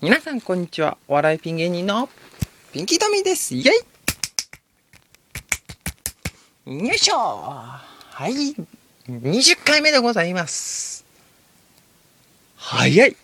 [0.00, 0.96] 皆さんこんにちは。
[1.08, 2.08] お笑いピン芸人の
[2.72, 3.52] ピンキートミーです。
[3.56, 3.62] イェ
[6.66, 7.82] イよいしょは
[8.28, 8.54] い。
[9.08, 11.04] 20回目でございます。
[12.54, 13.16] 早い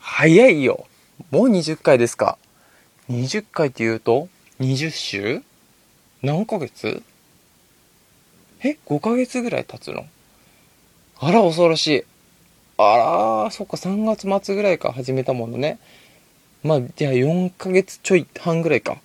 [0.00, 0.86] 早いよ。
[1.30, 2.38] もう20回ですか。
[3.10, 4.30] 20回って言うと、
[4.60, 5.42] 20週？
[6.22, 7.02] 何ヶ月？
[8.62, 10.06] え ?5 ヶ月ぐらい経つの？
[11.18, 12.04] あら、恐ろしい。
[12.76, 15.78] あら、そっか、3月末ぐらいから始めたものね。
[16.62, 18.96] まあ、じゃあ4ヶ月ちょい半ぐらいか。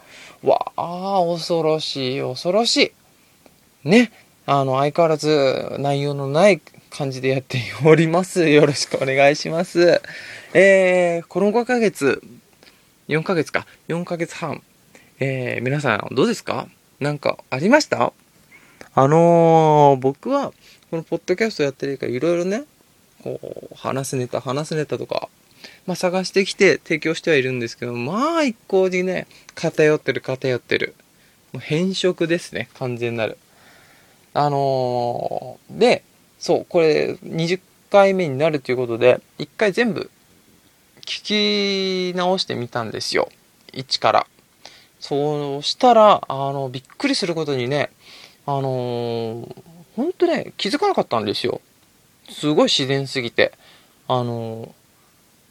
[0.44, 2.94] わあ、恐ろしい、恐ろし
[3.84, 3.90] い。
[3.90, 4.12] ね。
[4.46, 8.48] あの、相変わらず内容のない感じでやっております。
[8.50, 10.02] よろしくお願いします。
[10.54, 12.24] えー、この5ヶ月、
[13.08, 14.64] 4ヶ月か、4ヶ月半。
[15.20, 16.68] えー、皆さんどうですか？
[17.00, 18.14] なんかありました？
[18.96, 20.54] あのー、僕は、
[20.90, 22.64] このポッドキャストやってるからいろいろね、
[23.24, 23.40] こ
[23.72, 25.30] う、話すネタ、話すネタとか、
[25.86, 30.96] まあ探してきて提供してはいるんですけど、まあ一向にね、偏ってる偏ってる。
[31.54, 33.38] もう変色ですね、完全なる。
[34.34, 36.04] あのー、で、
[36.38, 40.10] そう、これ20回目になるということで、一回全部
[41.06, 43.30] 聞き直してみたんですよ。
[43.74, 44.28] 一から。
[45.00, 47.90] そうしたら、あの、びっくりすることにね、
[48.46, 49.56] あのー、
[49.96, 51.62] ほんとね、気づかなかったんですよ。
[52.30, 53.54] すごい自然すぎて。
[54.08, 54.74] あの、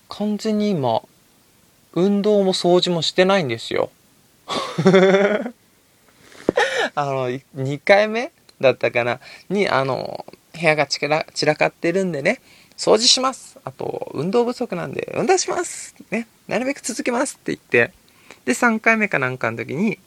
[0.08, 1.02] 完全に今、
[1.94, 3.90] 運動も掃除もしてないんですよ。
[6.94, 9.20] あの、2回目だったかな？
[9.48, 12.40] に、あの、部屋が散ら散らかってるんでね、
[12.76, 13.58] 掃除します。
[13.64, 15.94] あと、運動不足なんで、運動します。
[16.10, 17.92] ね、なるべく続けますって言って、
[18.44, 19.98] で、3回目かなんかの時に、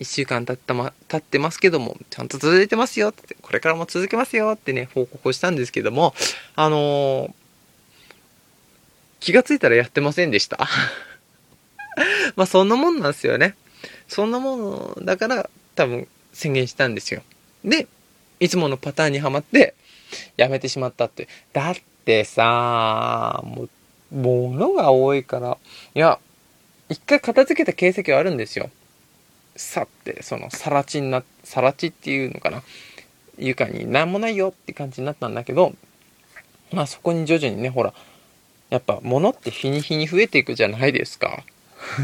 [0.00, 6.14] 1週間経ったま、経ってますけども、ちゃんと続いてますよって、これからも続けますよってね、報告をしたんですけども、
[6.56, 7.32] あのー、
[9.20, 10.58] 気がついたらやってませんでした。
[12.36, 13.54] まあ、そんなもんなんですよね。
[14.08, 17.22] そんなものだから、多分、宣言したんですよ。
[17.64, 17.86] で、
[18.40, 19.74] いつものパターンにはまって、
[20.36, 21.28] やめてしまったって。
[21.52, 23.70] だってさ、もう、
[24.10, 25.56] 物が多いから、
[25.94, 26.18] いや、
[26.88, 28.70] 一回片付けた形跡はあるんですよ。
[29.56, 32.62] さって、その、さら地にな、さら地っていうのかな？
[33.38, 35.74] 床に何もないよって感じになったんだけど、
[36.72, 37.92] まあそこに徐々にね、ほら、
[38.70, 41.44] やっぱ物って日に日に増えていくじゃないですか。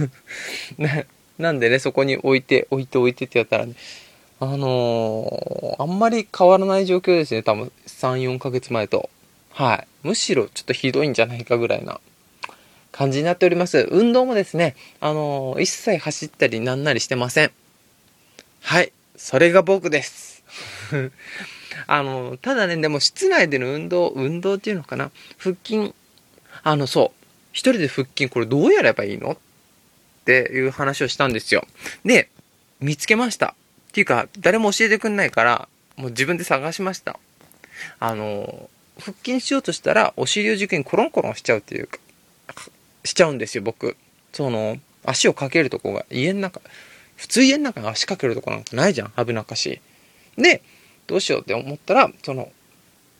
[0.78, 1.04] な
[1.38, 3.74] なんでね、そこに置いて、置いて置いてってやったらね、
[4.40, 9.08] あのー、あんまり変わらない状況ですね、多分3、4ヶ月前と。
[9.50, 9.86] はい。
[10.02, 12.00] むしろちょっとひどいんじゃないかぐらいな
[12.92, 13.86] 感じになっております。
[13.90, 17.52] 運動もですね、あのー、一切走ったりなんなりしてません。
[18.62, 18.92] はい。
[19.16, 20.42] それが僕です。
[21.86, 25.94] あのー、ただね、でも室内での運動、運動っていうのかな腹筋、
[26.62, 27.18] あの、そう。
[27.52, 29.32] 一人で腹筋これどうやればいいの？
[29.32, 29.36] っ
[30.24, 31.66] ていう話をしたんですよ。
[32.04, 32.28] で、
[32.80, 33.54] 見つけました。
[33.88, 37.18] っていうか、誰も教えてくんないから、もう自分で探しました。
[37.98, 38.68] あの、
[39.00, 41.98] 腹筋しようとしたら、お尻を軸にコロンコロンしちゃうっていうか、
[43.08, 43.96] しちゃうんですよ、僕。
[44.32, 46.60] その、足をかけるとこが家の中、
[47.16, 49.80] 普通家の中に足かけるとこなんかないじゃん、危なっかし
[50.36, 50.42] い。
[50.42, 50.62] で、
[51.06, 52.52] どうしようって思ったら、その、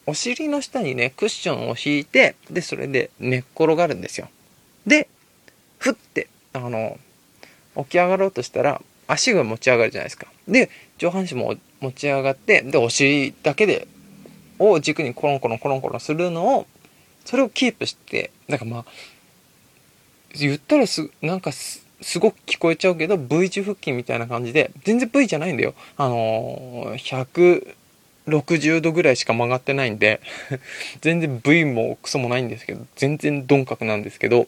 [0.07, 4.29] お尻の下にね、クッションを引いて、で、それで寝っ転がるんですよ。
[4.87, 5.09] で、
[5.79, 6.99] ふって、あの、
[7.77, 10.27] 起き上がろうとしたら、足が持ち上がるじゃないですか。
[10.47, 13.89] で、上半身も持ち上がって、で、お尻だけで、
[14.59, 16.67] を軸にコロンコロンコロンコロンするのを、
[17.25, 18.85] それをキープして、なんかまあ、
[20.35, 21.85] 言ったらす、なんかす、
[22.19, 25.75] ごく聞こえちゃうけど、V 字腹筋みたいな感じで、全然 V じゃないんだよ。
[25.97, 27.65] あのー、
[28.27, 30.21] 160度ぐらいしか曲がってないんで、
[31.01, 34.47] 全然 V もクソもないんですけど、全然鈍角なんですけど、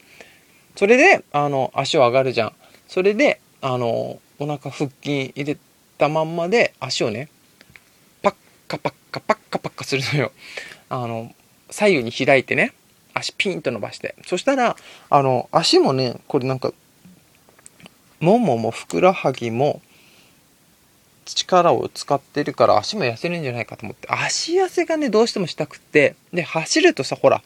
[0.77, 2.53] それで、あの、足を上がるじゃん。
[2.89, 5.57] それで、あの、お腹腹筋入れ
[5.99, 7.29] たまんまで足をね、
[8.23, 8.35] パッ
[8.69, 10.33] カパッカパッカパッカするのよ。
[10.89, 11.35] あの、
[11.71, 12.73] 左右に開いてね、
[13.21, 14.15] 足ピンと伸ばして。
[14.27, 14.77] そしたら、
[15.09, 16.73] あの、足もね、これなんか、
[18.21, 19.81] もももふくらはぎも
[21.25, 27.43] 力を使ってるから足も痩せるんじゃないかと思って、足痩せがね、どうしてもしたくって、で、走るとさ、ほら、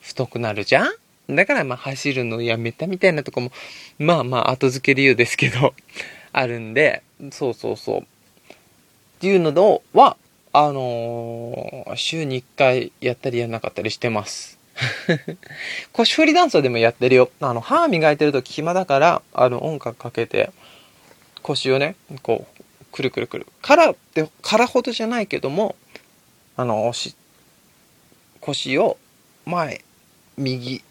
[0.00, 1.36] 太くなるじゃん？
[1.36, 3.50] だからまあ走るのやめたみたいなとこも、
[3.98, 5.74] まあまあ後付け理由ですけど、
[6.32, 8.00] あるんで、そうそうそう。
[8.00, 8.04] っ
[9.20, 10.16] ていうのは、
[10.52, 14.53] あのー、週に1回やったりやんなかったりしてます。
[15.92, 17.30] 腰振りダンスでもやってるよ。
[17.40, 20.50] あの、歯磨いてると暇だから、あの、音楽かけて、
[21.42, 23.46] 腰をね、こう、くるくるくる。
[23.62, 25.76] からって、からほどじゃないけども、
[26.56, 26.92] あの、
[28.40, 28.96] 腰、を
[29.44, 29.82] 前、
[30.36, 30.82] 右、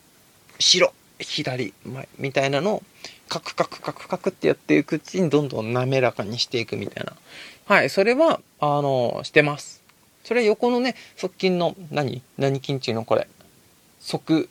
[0.60, 2.84] 後ろ、左、前みたいなのを、
[3.30, 7.14] カクカクカクカクってやっていくうちにどんどん滑らかにしていくみたいな。
[7.66, 9.82] はい、それは、あの、してます。
[10.24, 12.22] それは横のね、側筋の、何？
[12.38, 13.28] 何筋っていうのこれ。
[14.04, 14.46] 側、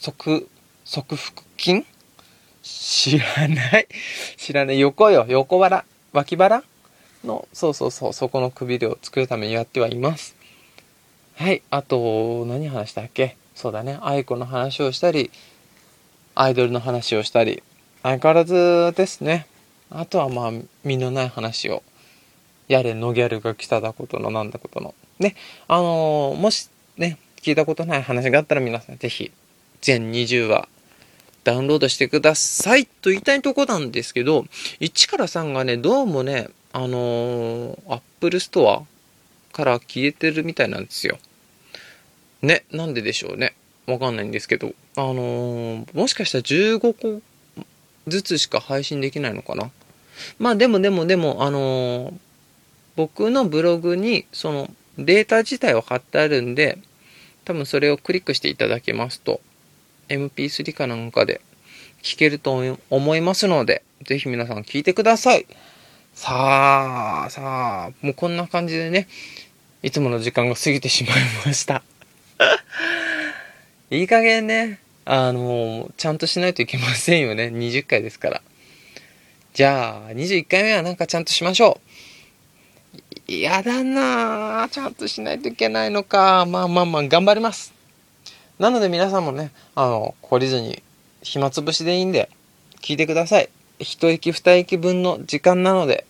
[0.00, 0.42] 側、
[0.84, 1.86] 側腹筋？
[2.62, 3.88] 知らない。
[4.36, 4.80] 知らない。
[4.80, 5.24] 横よ。
[5.28, 5.84] 横腹。
[6.12, 6.62] 脇腹？
[7.24, 10.34] の、そうそうそう、そこのくびれを作るためにやってはいます。
[11.36, 11.62] はい。
[11.70, 13.36] あと、何話したっけ？
[13.54, 13.98] そうだね。
[14.02, 15.30] 愛子の話をしたり、
[16.34, 17.62] アイドルの話をしたり、
[18.02, 19.46] 相変わらずですね。
[19.90, 20.50] あとはまあ、
[20.84, 21.82] 身のない話を。
[22.66, 24.94] やれ、ノギャルが来ただことのなんだことの。
[25.18, 25.36] ね。
[25.68, 29.32] あのーもしね、聞いたことない話があったら皆さんぜひ、
[29.80, 30.68] 全20話、
[31.42, 34.46] ダウンロードしてくださいと言いたいとこなんですけど、
[34.80, 38.84] 1から3がね、どうもね、あのー、Apple Store
[39.52, 41.18] から消えてるみたいなんですよ。
[42.42, 43.54] ね、なんででしょうね。
[43.86, 44.72] わかんないんですけど。
[44.96, 47.20] あのーもしかしたら15個
[48.06, 49.70] ずつしか配信できないのかな。
[50.38, 52.14] まあでもでもでも、あのー
[52.94, 56.78] 僕のブログにそのデータ自体は貼ってあるんで、
[57.44, 59.40] 多分それをクリックしていただけますと、
[60.08, 61.40] MP3 かなんかで
[62.02, 65.46] 聞けると思いますので、ぜひ皆さん聞いてください。
[66.14, 69.08] さあ、さあ、もうこんな感じでね、
[69.82, 71.14] いつもの時間が過ぎてしまい
[71.46, 71.82] ました。
[73.90, 77.44] いい加減ね、あの、ちゃんとしないといけませんよね。
[77.46, 78.42] 20回ですから。
[79.54, 81.92] じゃあ、21回目はなんかちゃんとしましょう。
[83.26, 86.44] 嫌だなあちゃんとしないといけないのか。
[86.46, 87.72] まあまあまあ、頑張ります。
[88.58, 90.82] なので皆さんもね、あの、懲りずに、
[91.22, 92.28] 暇つぶしでいいんで、
[92.80, 93.48] 聞いてください。
[93.78, 96.04] 一息二息分の時間なので、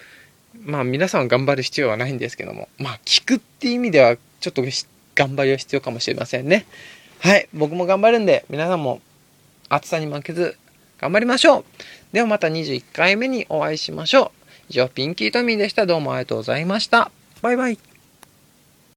[0.65, 4.63] まあ皆さん頑張る必要はないんですけども、まあ聞くっていう意味ではちょっと
[5.15, 6.67] 頑張りは必要かもしれませんね。
[7.21, 9.01] はい、僕も頑張るんで、皆さんも
[9.69, 10.57] 暑さに負けず
[10.99, 11.65] 頑張りましょう。
[12.13, 14.31] ではまた21回目にお会いしましょう。
[14.71, 15.87] 以上、ピンキートミーでした。
[15.87, 17.11] どうもありがとうございました。
[17.43, 17.88] バイバイ。